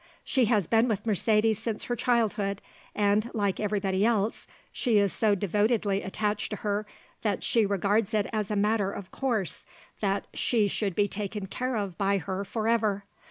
[0.23, 2.59] She has been with Mercedes since her childhood,
[2.95, 6.87] and, like everybody else, she is so devotedly attached to her
[7.21, 9.63] that she regards it as a matter of course
[9.99, 13.03] that she should be taken care of by her for ever.